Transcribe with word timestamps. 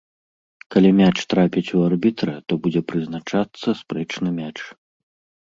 Калі 0.75 0.89
мяч 0.99 1.17
трапіць 1.33 1.73
у 1.79 1.81
арбітра, 1.89 2.33
то 2.47 2.59
будзе 2.65 2.81
прызначацца 2.93 3.77
спрэчны 3.83 4.29
мяч. 4.41 4.53